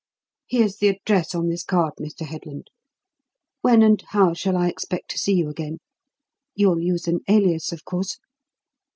Here's 0.47 0.77
the 0.77 0.87
address 0.87 1.35
on 1.35 1.47
this 1.49 1.63
card, 1.63 1.93
Mr. 2.01 2.25
Headland. 2.25 2.71
When 3.61 3.83
and 3.83 4.01
how 4.07 4.33
shall 4.33 4.57
I 4.57 4.67
expect 4.67 5.11
to 5.11 5.19
see 5.19 5.33
you 5.35 5.47
again? 5.47 5.77
You'll 6.55 6.81
use 6.81 7.07
an 7.07 7.19
alias, 7.27 7.71
of 7.71 7.85
course?" 7.85 8.17